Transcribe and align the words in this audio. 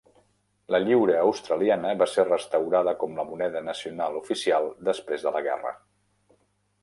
La 0.75 0.77
lliura 0.85 1.17
australiana 1.25 1.91
va 1.99 2.07
ser 2.13 2.23
restaurada 2.29 2.95
com 3.03 3.13
la 3.19 3.27
moneda 3.33 3.61
nacional 3.67 4.17
oficial 4.21 4.67
després 4.89 5.27
de 5.27 5.35
la 5.37 5.43
guerra. 5.49 5.75